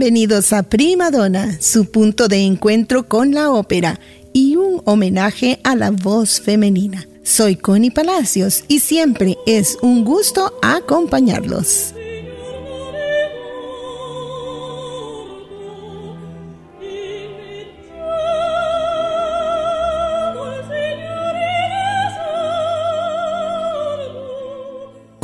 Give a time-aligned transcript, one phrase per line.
[0.00, 4.00] Bienvenidos a Prima Donna, su punto de encuentro con la ópera
[4.32, 7.06] y un homenaje a la voz femenina.
[7.22, 11.92] Soy Connie Palacios y siempre es un gusto acompañarlos.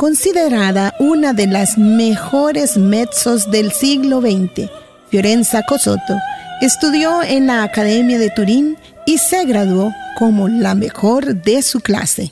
[0.07, 4.69] Considerada una de las mejores mezzos del siglo XX,
[5.09, 6.15] Fiorenza Cosotto
[6.61, 12.31] estudió en la Academia de Turín y se graduó como la mejor de su clase.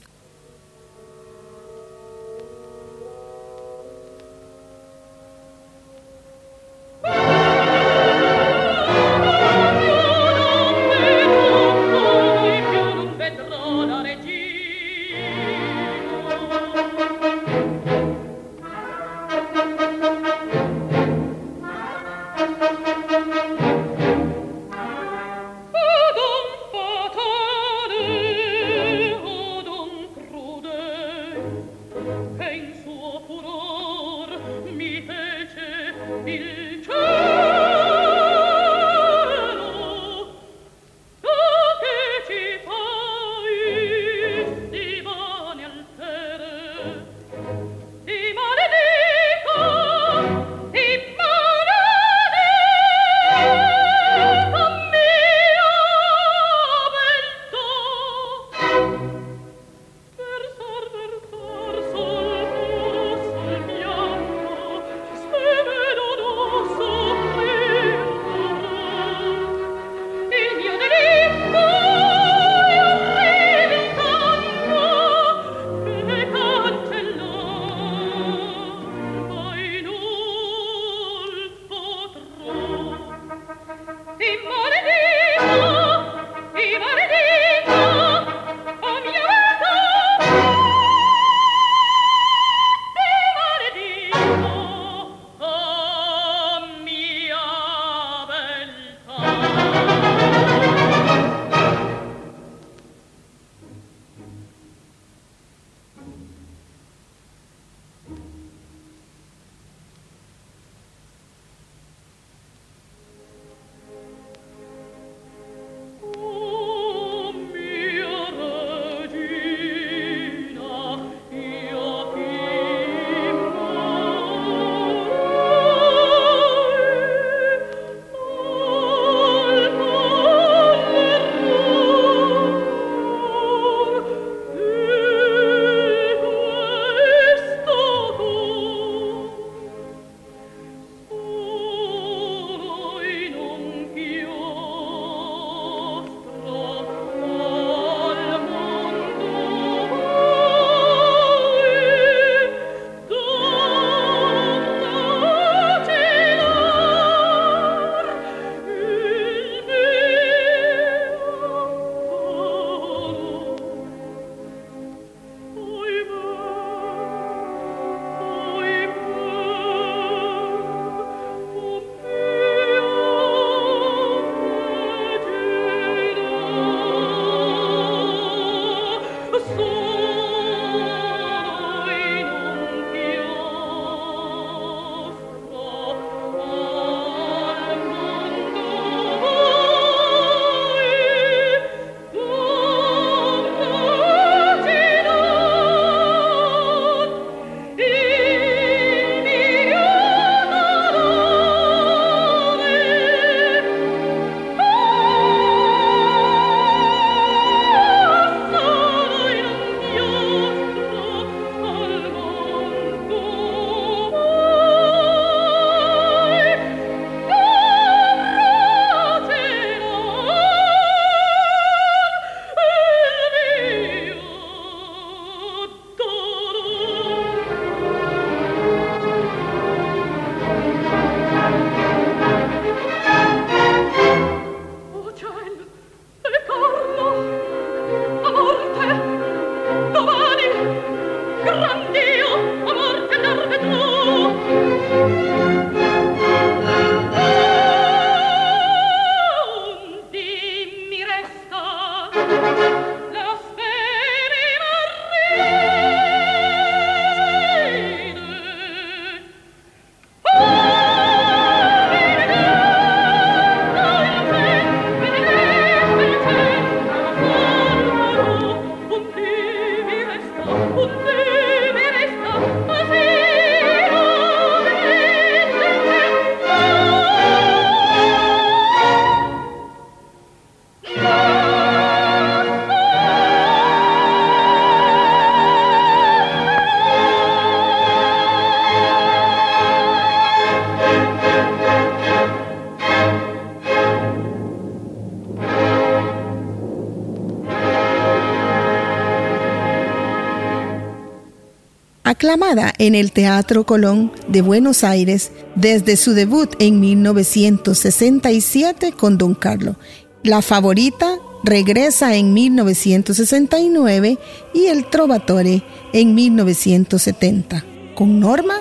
[302.26, 309.36] Aclamada en el Teatro Colón de Buenos Aires desde su debut en 1967 con Don
[309.36, 309.76] Carlo.
[310.24, 314.18] La favorita regresa en 1969
[314.56, 315.62] y El Trovatore
[315.94, 317.64] en 1970.
[317.94, 318.56] Con Norma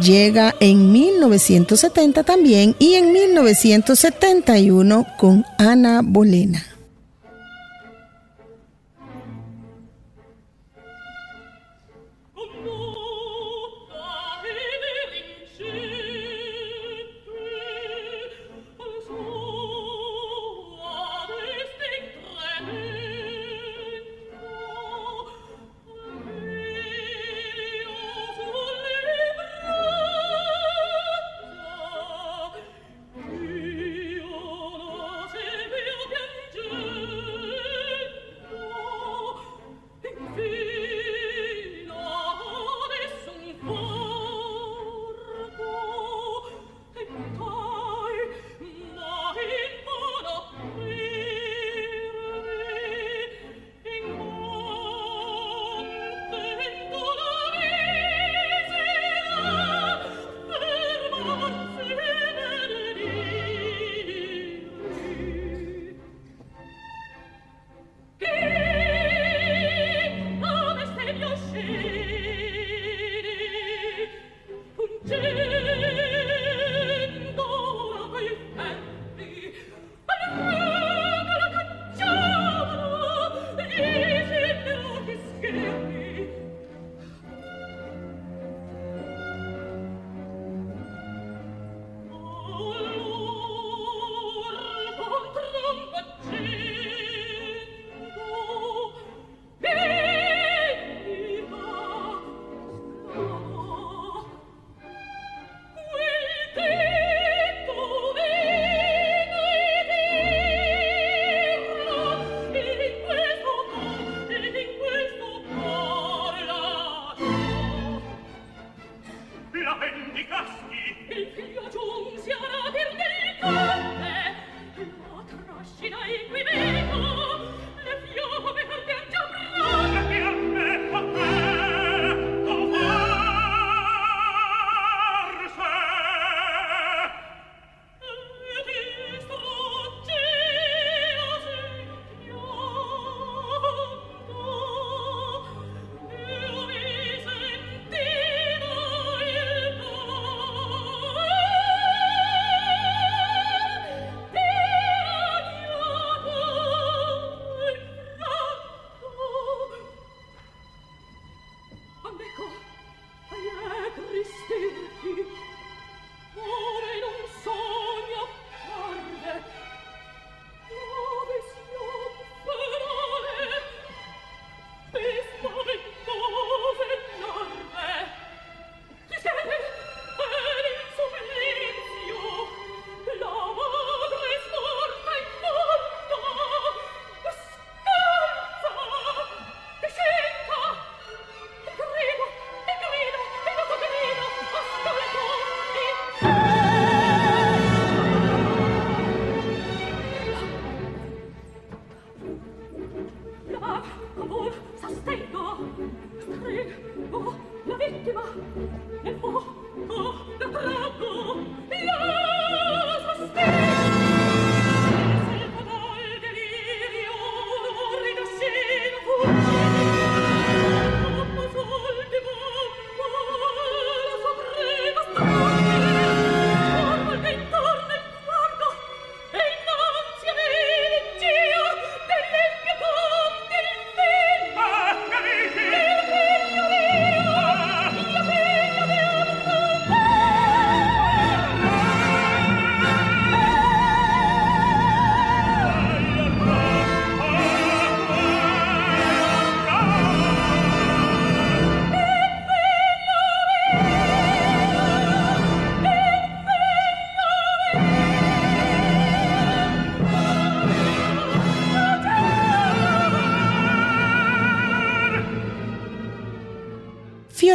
[0.00, 6.71] llega en 1970 también y en 1971 con Ana Bolena.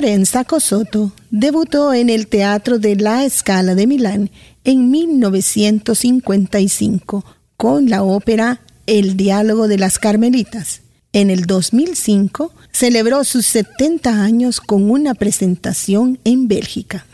[0.08, 4.32] Fiorenza Cosotto debutó en el Teatro de la Scala de Milán
[4.64, 7.26] en 1955
[7.58, 10.84] con la ópera El diálogo de las Carmelitas.
[11.12, 17.06] En el 2005 celebró sus 70 años con una presentación en Bélgica.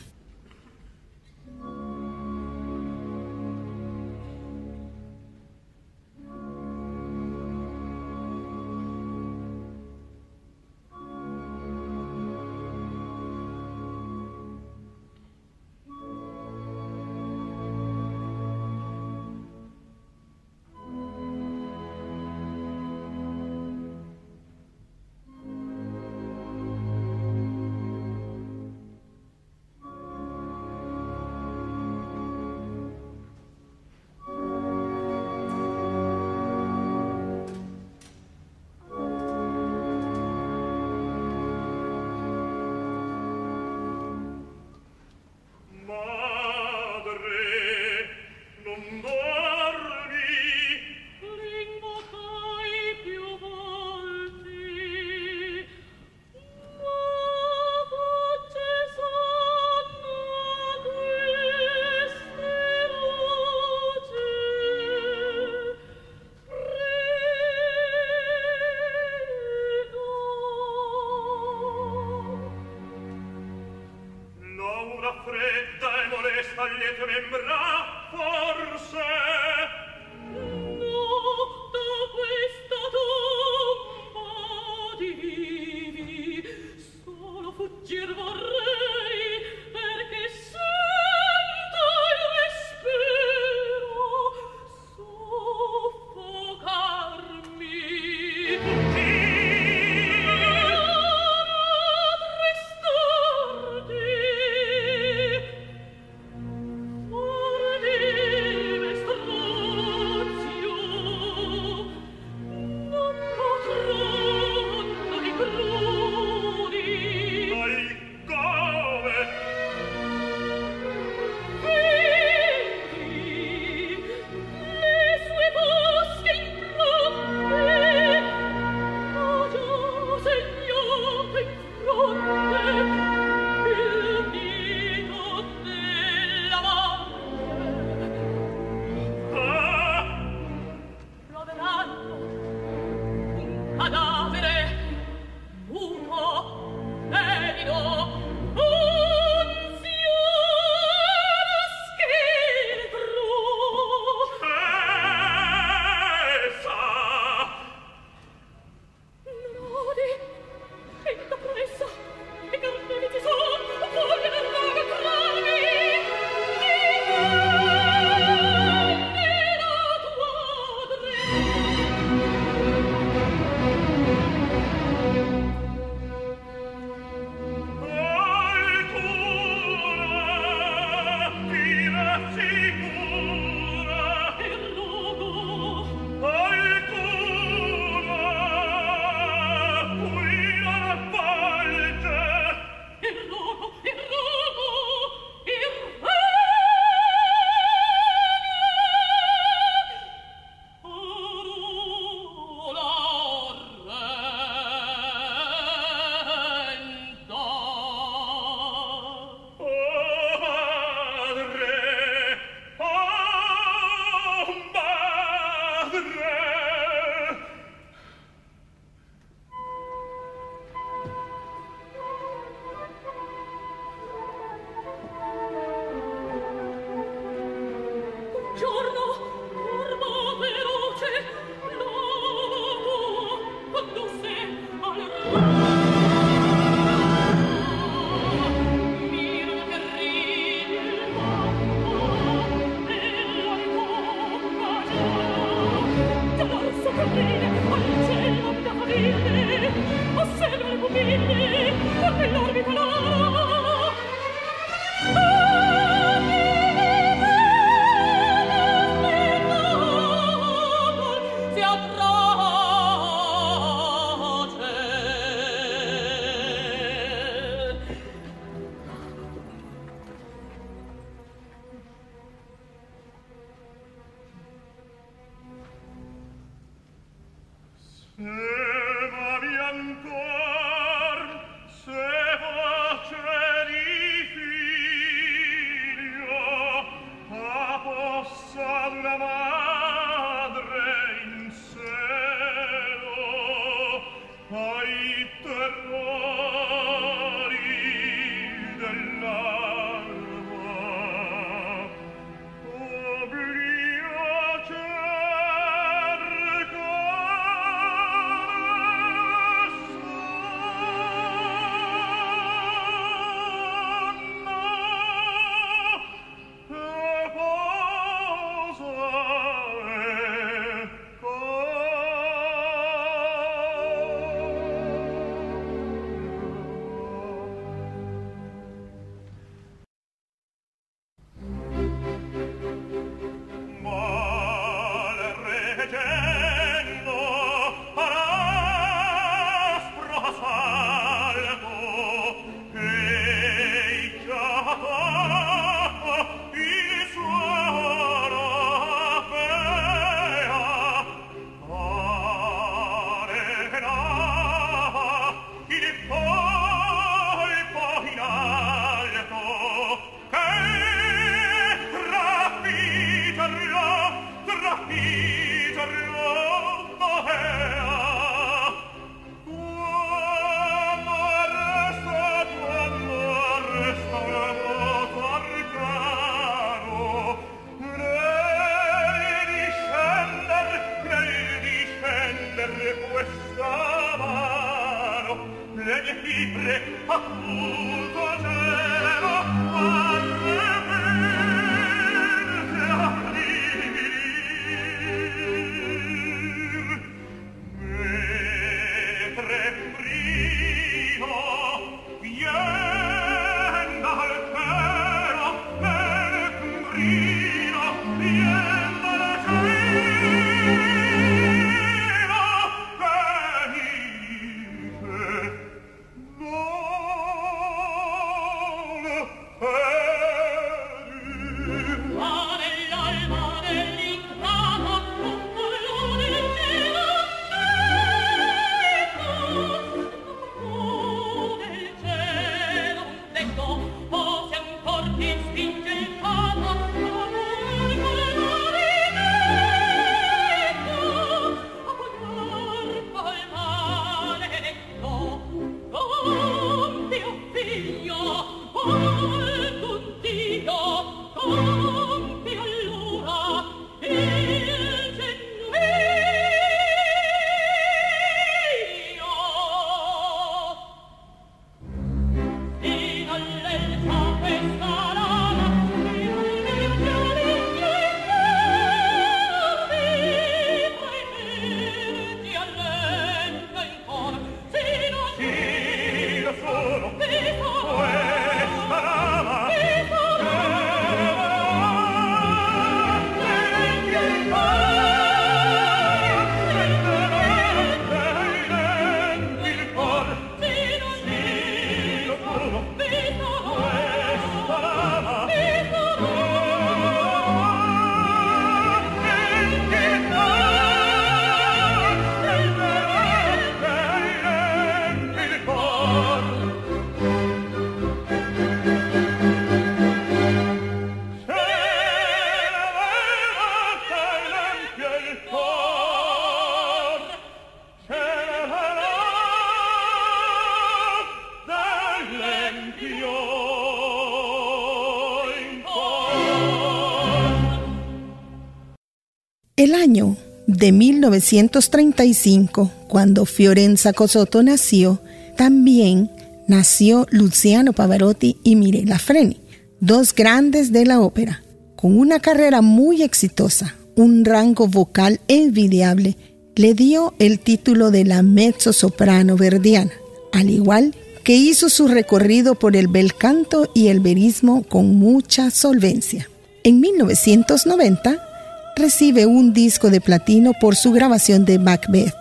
[529.83, 535.21] El año de 1935, cuando Fiorenza Cosotto nació,
[535.57, 536.31] también
[536.69, 539.59] nació Luciano Pavarotti y Mirella Freni,
[539.99, 541.63] dos grandes de la ópera,
[541.97, 546.37] con una carrera muy exitosa, un rango vocal envidiable,
[546.77, 550.13] le dio el título de la mezzo soprano verdiana,
[550.53, 555.71] al igual que hizo su recorrido por el bel canto y el verismo con mucha
[555.71, 556.49] solvencia.
[556.85, 558.52] En 1990,
[558.95, 562.35] recibe un disco de platino por su grabación de Macbeth.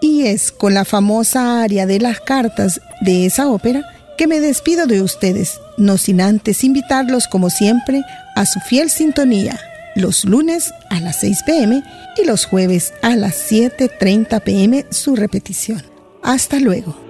[0.00, 3.84] Y es con la famosa aria de las cartas de esa ópera
[4.16, 8.02] que me despido de ustedes, no sin antes invitarlos como siempre
[8.34, 9.58] a su fiel sintonía,
[9.94, 11.82] los lunes a las 6 pm
[12.16, 15.82] y los jueves a las 7.30 pm su repetición.
[16.22, 17.09] Hasta luego.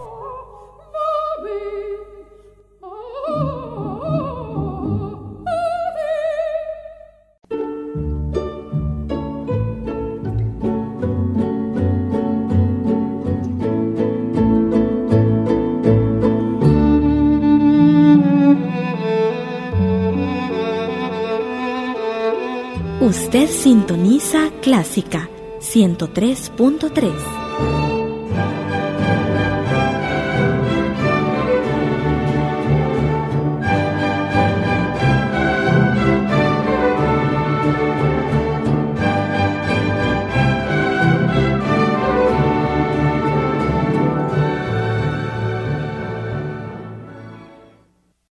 [24.91, 25.29] Clásica
[25.61, 27.50] 103.3.